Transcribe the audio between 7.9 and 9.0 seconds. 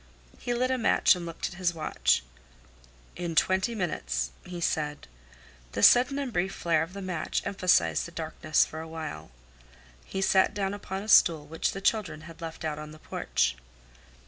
the darkness for a